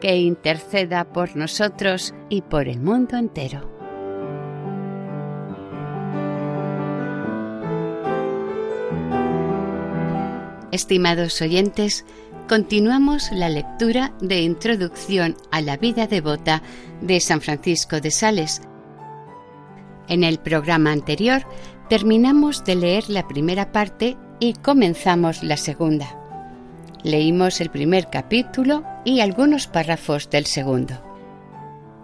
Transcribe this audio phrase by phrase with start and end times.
[0.00, 3.78] que interceda por nosotros y por el mundo entero.
[10.70, 12.04] Estimados oyentes,
[12.46, 16.62] continuamos la lectura de Introducción a la vida devota
[17.00, 18.62] de San Francisco de Sales.
[20.08, 21.42] En el programa anterior
[21.88, 26.27] terminamos de leer la primera parte y comenzamos la segunda.
[27.04, 31.00] Leímos el primer capítulo y algunos párrafos del segundo.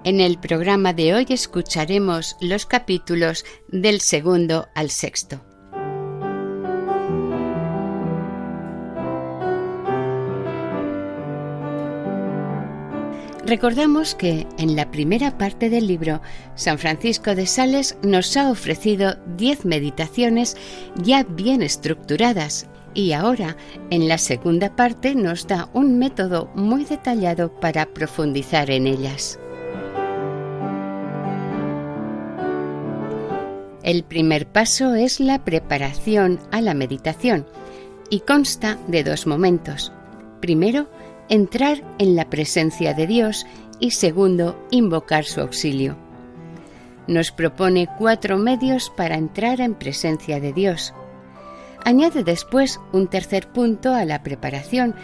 [0.05, 5.44] En el programa de hoy escucharemos los capítulos del segundo al sexto.
[13.47, 16.22] Recordamos que en la primera parte del libro
[16.55, 20.56] San Francisco de Sales nos ha ofrecido diez meditaciones
[20.97, 23.56] ya bien estructuradas y ahora,
[23.91, 29.38] en la segunda parte, nos da un método muy detallado para profundizar en ellas.
[33.82, 37.47] El primer paso es la preparación a la meditación
[38.09, 39.93] y consta de dos momentos.
[40.41, 40.88] Primero,
[41.28, 43.44] entrar en la presencia de Dios
[43.81, 45.97] y segundo, invocar su auxilio.
[47.06, 50.94] Nos propone cuatro medios para entrar en presencia de Dios
[51.84, 54.95] Añade después un tercer punto a la preparación,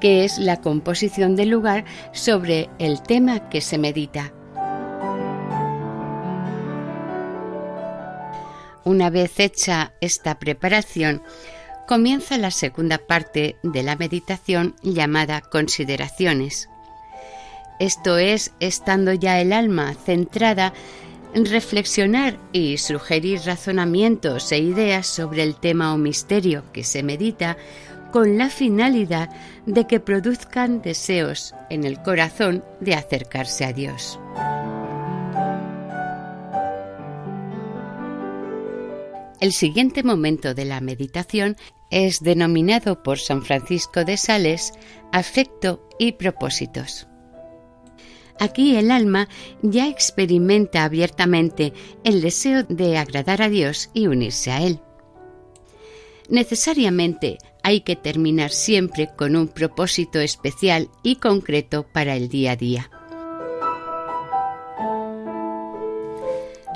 [0.00, 4.32] que es la composición del lugar sobre el tema que se medita.
[8.84, 11.22] Una vez hecha esta preparación,
[11.86, 16.68] comienza la segunda parte de la meditación llamada consideraciones.
[17.78, 20.72] Esto es, estando ya el alma centrada
[21.34, 27.56] reflexionar y sugerir razonamientos e ideas sobre el tema o misterio que se medita
[28.10, 29.30] con la finalidad
[29.66, 34.20] de que produzcan deseos en el corazón de acercarse a Dios.
[39.40, 41.56] El siguiente momento de la meditación
[41.90, 44.72] es denominado por San Francisco de Sales
[45.10, 47.08] afecto y propósitos.
[48.42, 49.28] Aquí el alma
[49.62, 51.72] ya experimenta abiertamente
[52.02, 54.80] el deseo de agradar a Dios y unirse a Él.
[56.28, 62.56] Necesariamente hay que terminar siempre con un propósito especial y concreto para el día a
[62.56, 62.90] día.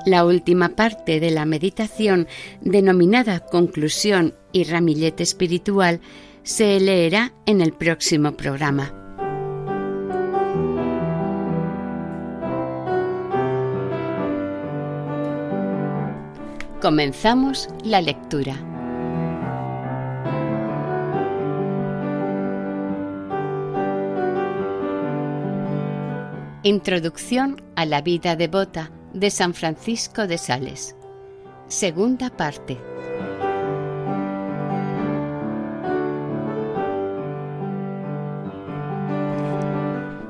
[0.07, 2.29] La última parte de la meditación,
[2.61, 6.01] denominada conclusión y ramillete espiritual,
[6.45, 9.06] se leerá en el próximo programa.
[16.87, 18.55] Comenzamos la lectura.
[26.63, 30.95] Introducción a la vida devota de San Francisco de Sales.
[31.67, 32.79] Segunda parte.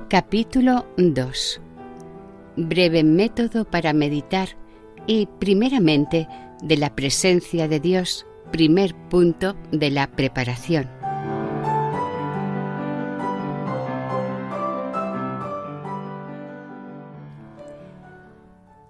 [0.09, 1.61] Capítulo 2.
[2.57, 4.49] Breve método para meditar
[5.07, 6.27] y primeramente
[6.63, 10.89] de la presencia de Dios, primer punto de la preparación.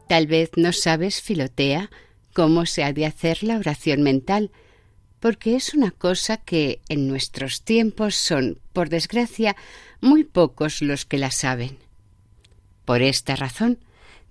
[0.09, 1.91] Tal vez no sabes, Filotea,
[2.33, 4.51] cómo se ha de hacer la oración mental,
[5.21, 9.57] porque es una cosa que en nuestros tiempos son, por desgracia,
[10.01, 11.79] muy pocos los que la saben.
[12.85, 13.79] Por esta razón,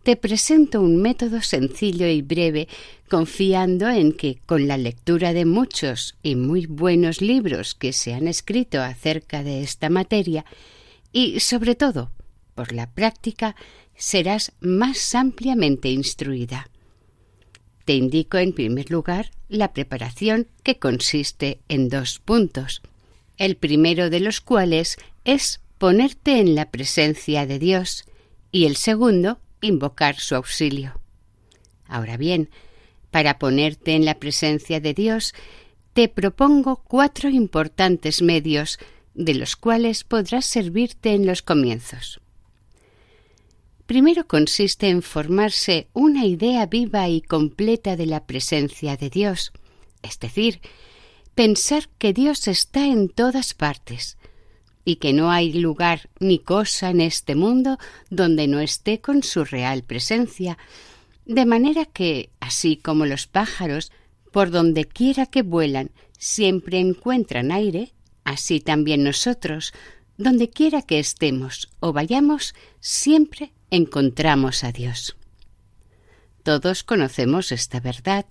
[0.05, 2.67] te presento un método sencillo y breve,
[3.09, 8.27] confiando en que con la lectura de muchos y muy buenos libros que se han
[8.27, 10.45] escrito acerca de esta materia,
[11.11, 12.11] y sobre todo
[12.53, 13.55] por la práctica,
[13.95, 16.69] serás más ampliamente instruida.
[17.83, 22.83] Te indico en primer lugar la preparación que consiste en dos puntos,
[23.37, 28.05] el primero de los cuales es ponerte en la presencia de Dios
[28.51, 30.99] y el segundo invocar su auxilio.
[31.87, 32.49] Ahora bien,
[33.11, 35.33] para ponerte en la presencia de Dios,
[35.93, 38.79] te propongo cuatro importantes medios
[39.13, 42.19] de los cuales podrás servirte en los comienzos.
[43.85, 49.53] Primero consiste en formarse una idea viva y completa de la presencia de Dios,
[50.01, 50.59] es decir,
[51.35, 54.17] pensar que Dios está en todas partes,
[54.85, 57.77] y que no hay lugar ni cosa en este mundo
[58.09, 60.57] donde no esté con su real presencia,
[61.25, 63.91] de manera que, así como los pájaros,
[64.31, 67.93] por donde quiera que vuelan, siempre encuentran aire,
[68.23, 69.73] así también nosotros,
[70.17, 75.17] donde quiera que estemos o vayamos, siempre encontramos a Dios.
[76.43, 78.25] Todos conocemos esta verdad,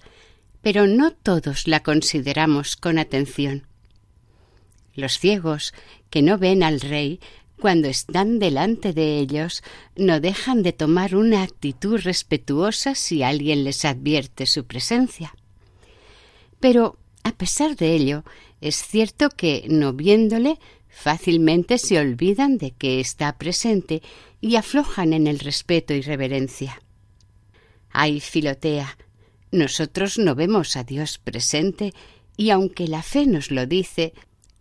[0.62, 3.66] pero no todos la consideramos con atención.
[4.94, 5.75] Los ciegos,
[6.11, 7.20] que no ven al rey,
[7.58, 9.62] cuando están delante de ellos,
[9.96, 15.35] no dejan de tomar una actitud respetuosa si alguien les advierte su presencia.
[16.61, 18.25] Pero, a pesar de ello,
[18.61, 20.58] es cierto que, no viéndole,
[20.88, 24.02] fácilmente se olvidan de que está presente
[24.41, 26.81] y aflojan en el respeto y reverencia.
[27.91, 28.99] Ay, Filotea,
[29.50, 31.94] nosotros no vemos a Dios presente
[32.37, 34.12] y aunque la fe nos lo dice,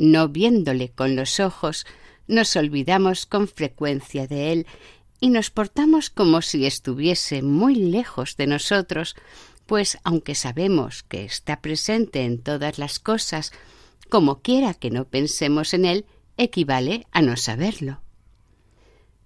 [0.04, 1.86] no viéndole con los ojos,
[2.28, 4.68] nos olvidamos con frecuencia de él
[5.20, 9.16] y nos portamos como si estuviese muy lejos de nosotros,
[9.66, 13.54] pues aunque sabemos que está presente en todas las cosas,
[14.10, 16.06] como quiera que no pensemos en él,
[16.38, 18.02] equivale a no saberlo.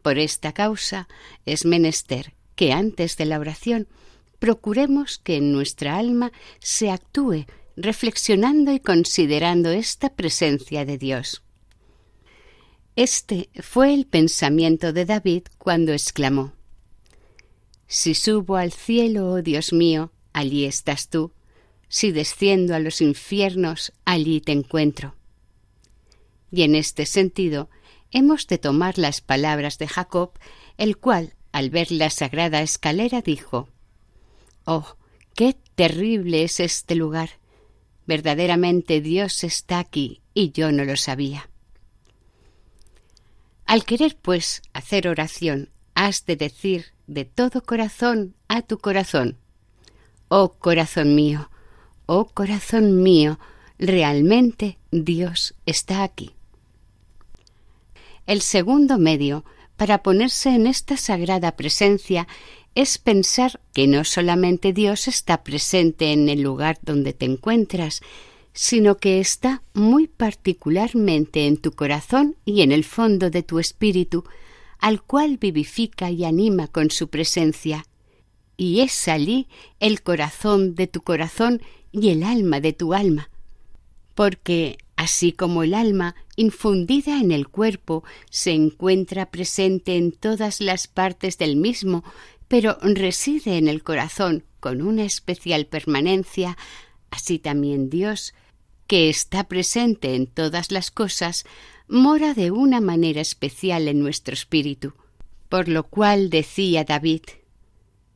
[0.03, 1.07] Por esta causa
[1.45, 3.87] es menester que antes de la oración
[4.39, 7.45] procuremos que en nuestra alma se actúe
[7.77, 11.43] reflexionando y considerando esta presencia de Dios.
[12.95, 16.53] Este fue el pensamiento de David cuando exclamó
[17.85, 21.31] Si subo al cielo, oh Dios mío, allí estás tú,
[21.87, 25.15] si desciendo a los infiernos, allí te encuentro.
[26.51, 27.69] Y en este sentido
[28.09, 30.31] hemos de tomar las palabras de Jacob,
[30.77, 33.69] el cual, al ver la sagrada escalera, dijo
[34.65, 34.95] Oh,
[35.35, 37.29] qué terrible es este lugar.
[38.07, 41.49] Verdaderamente Dios está aquí y yo no lo sabía.
[43.65, 49.37] Al querer, pues, hacer oración, has de decir de todo corazón a tu corazón,
[50.29, 51.49] Oh corazón mío,
[52.05, 53.39] oh corazón mío,
[53.77, 56.33] realmente Dios está aquí.
[58.25, 59.45] El segundo medio
[59.77, 62.27] para ponerse en esta sagrada presencia
[62.77, 68.01] es pensar que no solamente Dios está presente en el lugar donde te encuentras,
[68.53, 74.25] sino que está muy particularmente en tu corazón y en el fondo de tu espíritu,
[74.77, 77.87] al cual vivifica y anima con su presencia.
[78.57, 79.47] Y es allí
[79.79, 83.31] el corazón de tu corazón y el alma de tu alma,
[84.13, 90.87] porque así como el alma, infundida en el cuerpo, se encuentra presente en todas las
[90.87, 92.03] partes del mismo,
[92.47, 96.57] pero reside en el corazón con una especial permanencia,
[97.09, 98.33] así también Dios,
[98.87, 101.45] que está presente en todas las cosas,
[101.87, 104.93] mora de una manera especial en nuestro espíritu,
[105.49, 107.21] por lo cual decía David,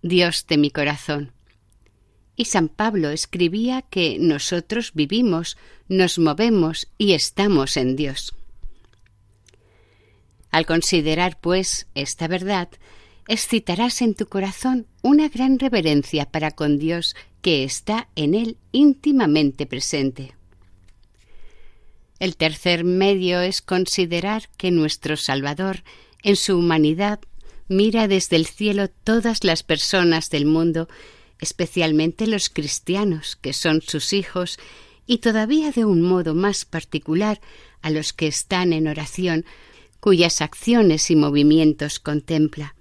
[0.02, 1.34] Dios de mi corazón,
[2.36, 5.58] y San Pablo escribía que nosotros vivimos,
[5.88, 8.34] nos movemos y estamos en Dios.
[10.50, 12.70] Al considerar, pues, esta verdad,
[13.32, 19.66] excitarás en tu corazón una gran reverencia para con Dios que está en él íntimamente
[19.66, 20.36] presente.
[22.20, 25.84] El tercer medio es considerar que nuestro Salvador,
[26.24, 27.22] en su humanidad,
[27.70, 30.90] mira desde el cielo todas las personas del mundo
[31.40, 34.60] especialmente los cristianos, que son sus hijos,
[35.08, 37.40] y todavía de un modo más particular
[37.82, 39.46] a los que están en oración,
[40.02, 42.76] cuyas acciones y movimientos contempla.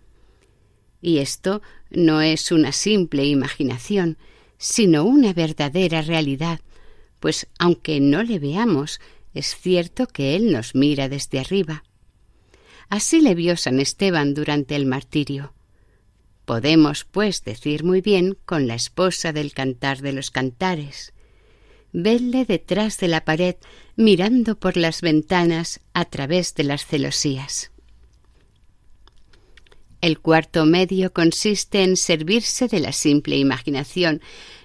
[1.00, 4.18] Y esto no es una simple imaginación,
[4.58, 6.60] sino una verdadera realidad,
[7.18, 9.00] pues aunque no le veamos,
[9.34, 11.84] es cierto que Él nos mira desde arriba.
[12.88, 15.54] Así le vio San Esteban durante el martirio.
[16.44, 21.12] Podemos, pues, decir muy bien con la esposa del cantar de los cantares.
[21.92, 23.54] Vedle detrás de la pared,
[23.94, 27.70] mirando por las ventanas a través de las celosías.
[30.00, 34.22] El cuarto medio consiste en servirse de la simple imaginación,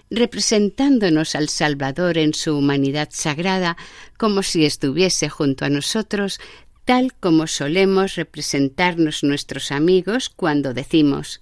[0.09, 3.75] representándonos al Salvador en su humanidad sagrada,
[4.17, 6.39] como si estuviese junto a nosotros,
[6.85, 11.41] tal como solemos representarnos nuestros amigos cuando decimos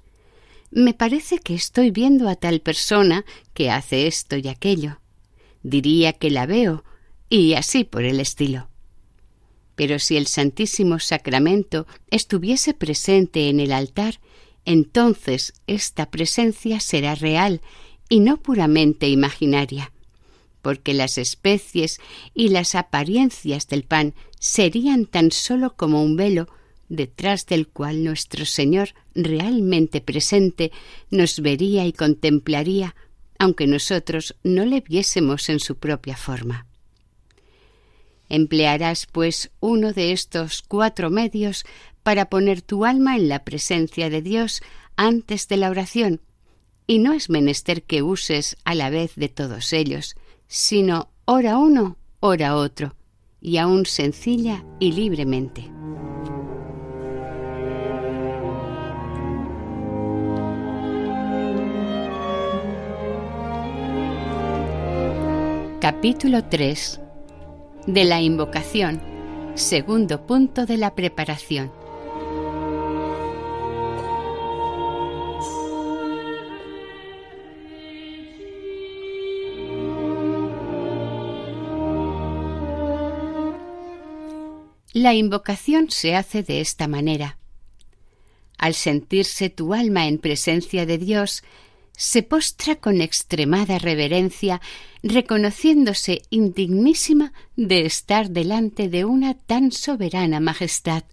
[0.72, 5.02] Me parece que estoy viendo a tal persona que hace esto y aquello.
[5.62, 6.84] Diría que la veo,
[7.30, 8.70] y así por el estilo.
[9.76, 14.20] Pero si el Santísimo Sacramento estuviese presente en el altar,
[14.66, 17.62] entonces esta presencia será real
[18.10, 19.92] y no puramente imaginaria,
[20.62, 22.00] porque las especies
[22.34, 26.48] y las apariencias del pan serían tan solo como un velo
[26.90, 30.72] detrás del cual nuestro Señor realmente presente
[31.10, 32.96] nos vería y contemplaría,
[33.40, 36.68] aunque nosotros no le viésemos en su propia forma.
[38.30, 41.66] Emplearás, pues, uno de estos cuatro medios
[42.04, 44.62] para poner tu alma en la presencia de Dios
[44.96, 46.22] antes de la oración,
[46.86, 50.16] y no es menester que uses a la vez de todos ellos,
[50.48, 52.96] sino ora uno, ora otro,
[53.42, 55.70] y aún sencilla y libremente.
[65.80, 67.03] Capítulo 3
[67.88, 69.02] de la invocación,
[69.56, 71.72] segundo punto de la preparación.
[84.94, 87.38] La invocación se hace de esta manera.
[88.58, 91.44] Al sentirse tu alma en presencia de Dios,
[91.96, 94.62] se postra con extremada reverencia,
[95.04, 101.04] reconociéndose indignísima de estar delante de una tan soberana majestad,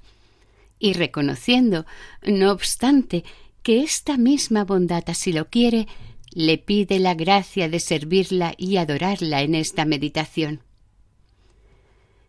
[0.79, 1.85] y reconociendo,
[2.23, 3.25] no obstante,
[3.63, 5.87] que esta misma bondad así lo quiere,
[6.33, 10.63] le pide la gracia de servirla y adorarla en esta meditación.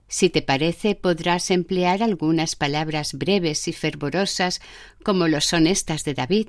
[0.07, 4.59] Si te parece, podrás emplear algunas palabras breves y fervorosas,
[5.03, 6.47] como lo son estas de David.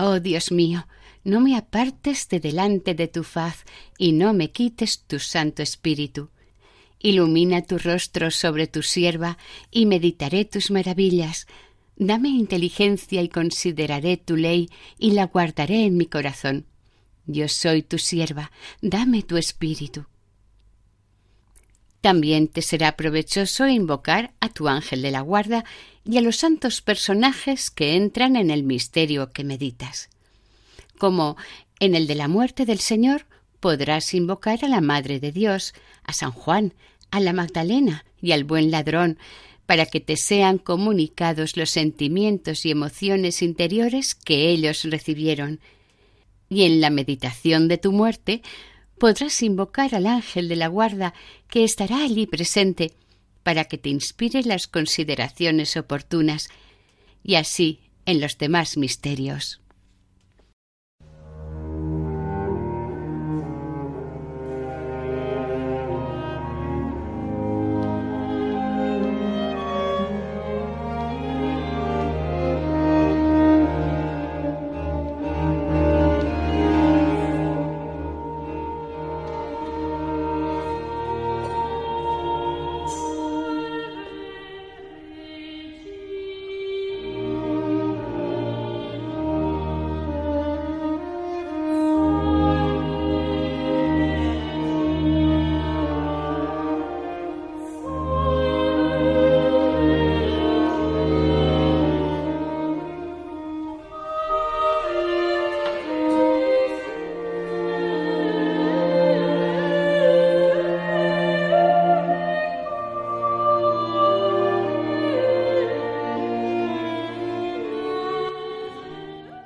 [0.00, 0.86] Oh Dios mío,
[1.24, 3.64] no me apartes de delante de tu faz
[3.98, 6.30] y no me quites tu Santo Espíritu.
[7.00, 9.38] Ilumina tu rostro sobre tu sierva
[9.72, 11.48] y meditaré tus maravillas.
[11.96, 16.66] Dame inteligencia y consideraré tu ley y la guardaré en mi corazón.
[17.26, 20.06] Yo soy tu sierva, dame tu espíritu.
[22.00, 25.64] También te será provechoso invocar a tu ángel de la guarda
[26.04, 30.08] y a los santos personajes que entran en el misterio que meditas
[30.98, 31.36] como
[31.80, 33.24] en el de la muerte del Señor
[33.60, 35.72] podrás invocar a la Madre de Dios,
[36.04, 36.74] a San Juan,
[37.10, 39.18] a la Magdalena y al buen ladrón,
[39.64, 45.60] para que te sean comunicados los sentimientos y emociones interiores que ellos recibieron.
[46.48, 48.42] Y en la meditación de tu muerte
[48.98, 51.14] podrás invocar al ángel de la guarda
[51.48, 52.92] que estará allí presente,
[53.42, 56.48] para que te inspire las consideraciones oportunas,
[57.22, 59.60] y así en los demás misterios.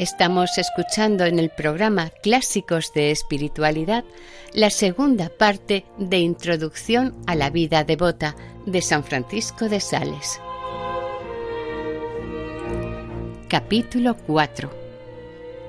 [0.02, 4.02] Estamos escuchando en el programa Clásicos de Espiritualidad
[4.52, 8.34] la segunda parte de Introducción a la vida devota
[8.66, 10.40] de San Francisco de Sales.
[13.48, 14.72] Capítulo 4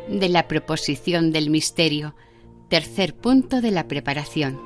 [0.08, 2.16] de la proposición del misterio,
[2.70, 4.60] tercer punto de la preparación.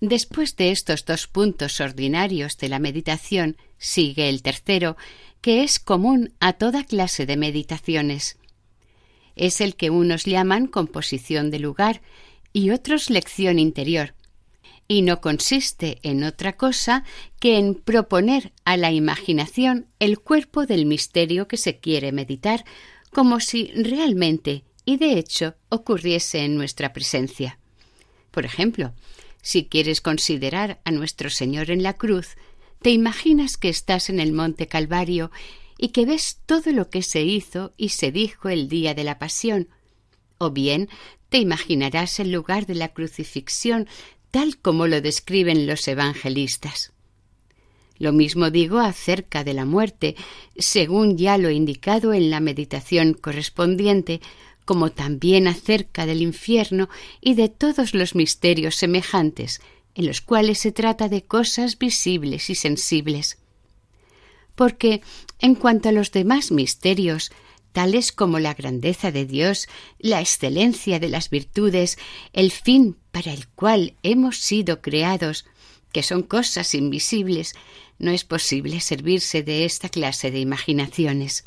[0.00, 4.96] Después de estos dos puntos ordinarios de la meditación, Sigue el tercero,
[5.40, 8.38] que es común a toda clase de meditaciones.
[9.34, 12.00] Es el que unos llaman composición de lugar
[12.52, 14.14] y otros lección interior,
[14.86, 17.02] y no consiste en otra cosa
[17.40, 22.64] que en proponer a la imaginación el cuerpo del misterio que se quiere meditar,
[23.10, 27.58] como si realmente y de hecho ocurriese en nuestra presencia.
[28.30, 28.92] Por ejemplo,
[29.42, 32.36] si quieres considerar a nuestro Señor en la cruz,
[32.82, 35.30] te imaginas que estás en el monte Calvario
[35.78, 39.18] y que ves todo lo que se hizo y se dijo el día de la
[39.18, 39.68] pasión,
[40.38, 40.88] o bien
[41.28, 43.88] te imaginarás el lugar de la crucifixión
[44.30, 46.92] tal como lo describen los evangelistas.
[47.98, 50.16] Lo mismo digo acerca de la muerte,
[50.56, 54.20] según ya lo indicado en la meditación correspondiente,
[54.64, 56.88] como también acerca del infierno
[57.20, 59.60] y de todos los misterios semejantes,
[59.94, 63.38] en los cuales se trata de cosas visibles y sensibles.
[64.54, 65.02] Porque,
[65.38, 67.32] en cuanto a los demás misterios,
[67.72, 69.68] tales como la grandeza de Dios,
[69.98, 71.98] la excelencia de las virtudes,
[72.32, 75.46] el fin para el cual hemos sido creados,
[75.92, 77.54] que son cosas invisibles,
[77.98, 81.44] no es posible servirse de esta clase de imaginaciones.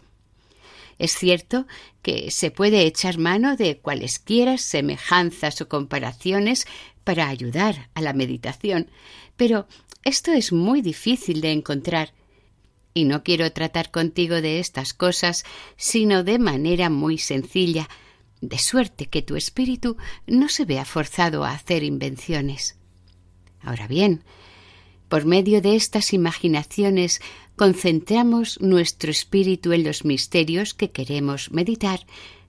[0.98, 1.68] Es cierto
[2.02, 6.66] que se puede echar mano de cualesquiera semejanzas o comparaciones
[7.06, 8.90] para ayudar a la meditación,
[9.38, 9.68] pero
[10.04, 12.14] esto es muy difícil de encontrar,
[12.94, 15.46] y no quiero tratar contigo de estas cosas,
[15.78, 17.88] sino de manera muy sencilla,
[18.42, 19.96] de suerte que tu espíritu
[20.28, 22.78] no se vea forzado a hacer invenciones.
[23.62, 24.24] Ahora bien,
[25.08, 27.22] por medio de estas imaginaciones
[27.56, 32.06] concentramos nuestro espíritu en los misterios que queremos meditar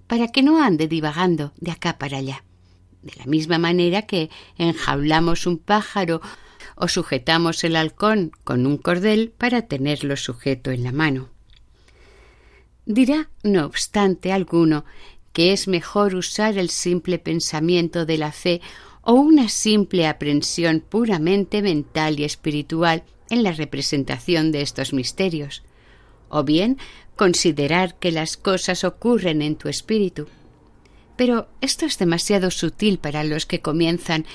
[0.06, 2.44] para que no ande divagando de acá para allá.
[3.06, 6.20] De la misma manera que enjaulamos un pájaro
[6.74, 11.28] o sujetamos el halcón con un cordel para tenerlo sujeto en la mano.
[12.84, 14.84] Dirá, no obstante alguno,
[15.32, 18.60] que es mejor usar el simple pensamiento de la fe
[19.02, 25.62] o una simple aprensión puramente mental y espiritual en la representación de estos misterios,
[26.28, 26.76] o bien
[27.14, 30.26] considerar que las cosas ocurren en tu espíritu.
[31.16, 34.26] Pero esto es demasiado sutil para los que comienzan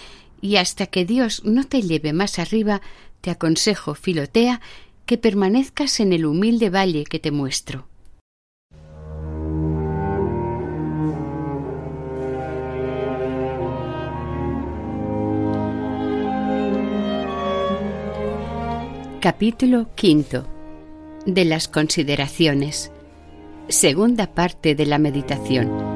[0.41, 2.81] y hasta que Dios no te lleve más arriba,
[3.21, 4.59] te aconsejo, Filotea,
[5.05, 7.87] que permanezcas en el humilde valle que te muestro.
[19.19, 20.47] Capítulo quinto
[21.27, 22.91] de las consideraciones.
[23.67, 25.90] Segunda parte de la meditación.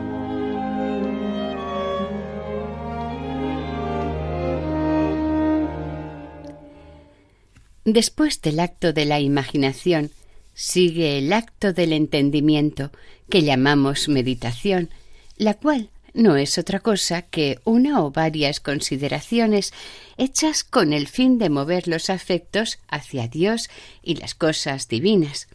[7.86, 10.10] Después del acto de la imaginación
[10.56, 12.91] sigue el acto del entendimiento,
[13.30, 14.89] que llamamos meditación,
[15.38, 19.71] la cual no es otra cosa que una o varias consideraciones
[20.17, 23.69] hechas con el fin de mover los afectos hacia Dios
[24.02, 25.48] y las cosas divinas.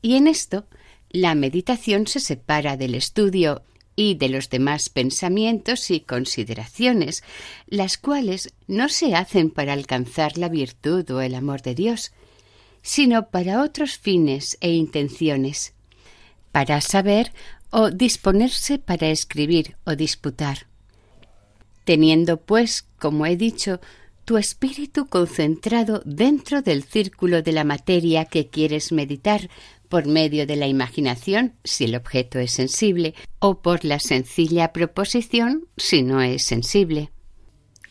[0.00, 0.66] Y en esto
[1.10, 3.62] la meditación se separa del estudio
[3.96, 7.22] y de los demás pensamientos y consideraciones,
[7.66, 12.12] las cuales no se hacen para alcanzar la virtud o el amor de Dios,
[12.82, 15.74] sino para otros fines e intenciones,
[16.52, 17.32] para saber
[17.70, 20.66] o disponerse para escribir o disputar.
[21.84, 23.80] Teniendo, pues, como he dicho,
[24.24, 29.50] tu espíritu concentrado dentro del círculo de la materia que quieres meditar
[29.94, 35.68] por medio de la imaginación si el objeto es sensible o por la sencilla proposición
[35.76, 37.12] si no es sensible.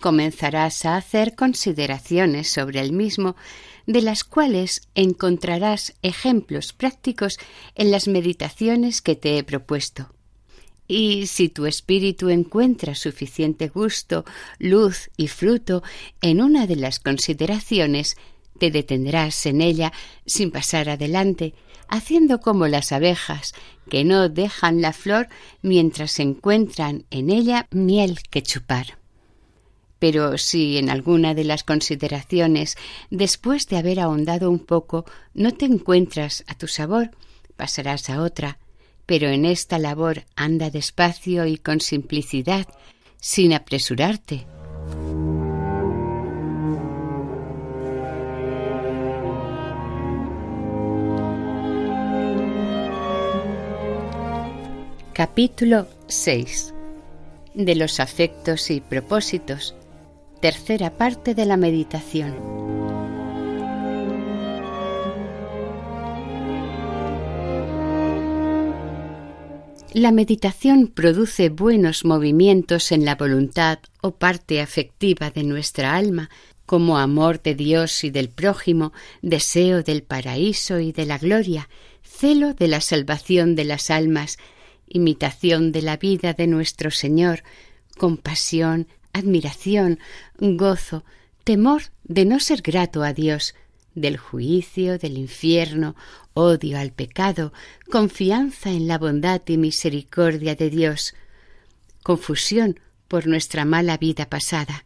[0.01, 3.37] Comenzarás a hacer consideraciones sobre el mismo,
[3.87, 7.37] de las cuales encontrarás ejemplos prácticos
[7.73, 10.13] en las meditaciones que te he propuesto.
[10.89, 14.25] Y si tu espíritu encuentra suficiente gusto,
[14.59, 15.83] luz y fruto
[16.21, 18.17] en una de las consideraciones,
[18.59, 19.93] te detendrás en ella
[20.25, 21.53] sin pasar adelante,
[21.89, 23.53] haciendo como las abejas,
[23.89, 25.27] que no dejan la flor
[25.61, 28.97] mientras encuentran en ella miel que chupar.
[29.99, 32.77] Pero si en alguna de las consideraciones,
[33.09, 37.11] después de haber ahondado un poco, no te encuentras a tu sabor,
[37.55, 38.59] pasarás a otra,
[39.05, 42.67] pero en esta labor anda despacio y con simplicidad,
[43.19, 44.45] sin apresurarte,
[55.13, 56.73] Capítulo 6
[57.53, 59.75] de los afectos y propósitos,
[60.41, 62.33] tercera parte de la meditación.
[69.93, 76.31] La meditación produce buenos movimientos en la voluntad o parte afectiva de nuestra alma,
[76.65, 81.69] como amor de Dios y del prójimo, deseo del paraíso y de la gloria,
[82.01, 84.39] celo de la salvación de las almas,
[84.87, 87.43] imitación de la vida de nuestro Señor,
[87.97, 89.99] compasión, admiración,
[90.39, 91.03] gozo,
[91.43, 93.55] temor de no ser grato a Dios,
[93.95, 95.95] del juicio, del infierno,
[96.33, 97.53] odio al pecado,
[97.89, 101.13] confianza en la bondad y misericordia de Dios,
[102.01, 104.85] confusión por nuestra mala vida pasada.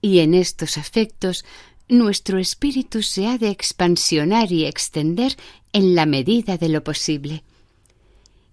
[0.00, 1.44] Y en estos afectos
[1.88, 5.36] nuestro espíritu se ha de expansionar y extender
[5.72, 7.42] en la medida de lo posible.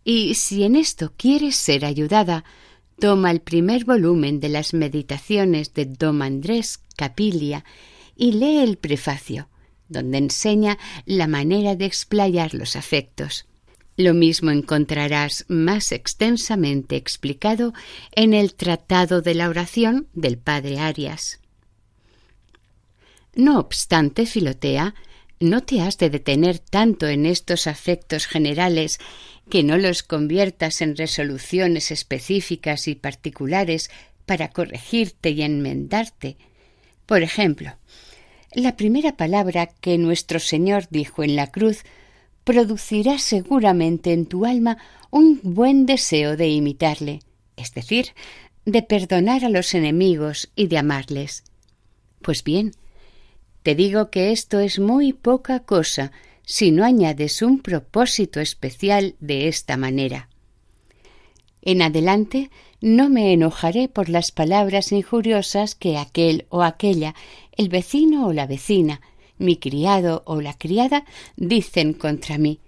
[0.08, 2.46] Y si en esto quieres ser ayudada,
[3.00, 7.65] toma el primer volumen de las meditaciones de Dom Andrés Capilia
[8.15, 9.50] y lee el prefacio,
[9.89, 13.48] donde enseña la manera de explayar los afectos.
[13.98, 17.74] Lo mismo encontrarás más extensamente explicado
[18.12, 21.39] en el Tratado de la Oración del Padre Arias.
[23.34, 24.94] No obstante, Filotea,
[25.39, 29.00] no te has de detener tanto en estos afectos generales
[29.49, 33.89] que no los conviertas en resoluciones específicas y particulares
[34.25, 36.38] para corregirte y enmendarte.
[37.05, 37.75] Por ejemplo,
[38.53, 41.84] la primera palabra que nuestro Señor dijo en la cruz
[42.43, 44.77] producirá seguramente en tu alma
[45.12, 47.19] un buen deseo de imitarle,
[47.58, 48.08] es decir,
[48.65, 51.43] de perdonar a los enemigos y de amarles.
[52.21, 52.71] Pues bien,
[53.62, 56.12] te digo que esto es muy poca cosa
[56.45, 60.29] si no añades un propósito especial de esta manera.
[61.62, 67.15] En adelante no me enojaré por las palabras injuriosas que aquel o aquella,
[67.58, 69.01] el vecino o la vecina,
[69.38, 71.05] mi criado o la criada
[71.36, 72.60] dicen contra mí,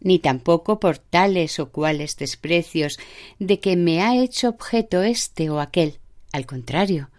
[0.00, 2.98] ni tampoco por tales o cuales desprecios
[3.38, 5.98] de que me ha hecho objeto este o aquel.
[6.32, 7.10] Al contrario,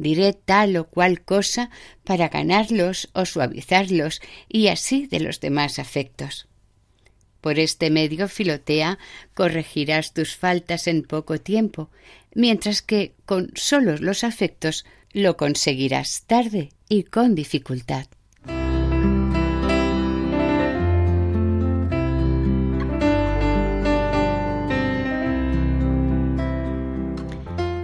[0.00, 1.70] diré tal o cual cosa
[2.04, 6.48] para ganarlos o suavizarlos y así de los demás afectos.
[7.40, 8.98] Por este medio, Filotea,
[9.34, 11.90] corregirás tus faltas en poco tiempo,
[12.34, 18.06] mientras que con solos los afectos lo conseguirás tarde y con dificultad.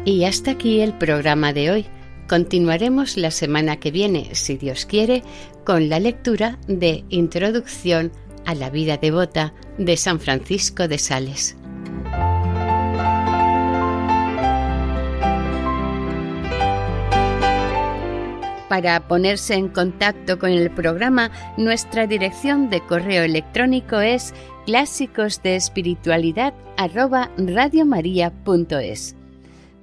[0.04, 1.86] Y hasta aquí el programa de hoy.
[2.28, 5.22] Continuaremos la semana que viene, si Dios quiere,
[5.64, 8.10] con la lectura de Introducción
[8.44, 11.56] a la vida devota de San Francisco de Sales.
[18.68, 24.34] Para ponerse en contacto con el programa, nuestra dirección de correo electrónico es
[24.64, 25.40] clásicos